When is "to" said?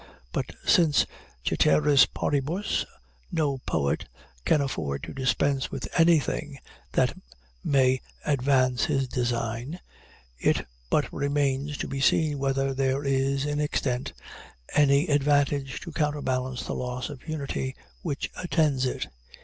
5.03-5.13, 11.77-11.87, 15.81-15.91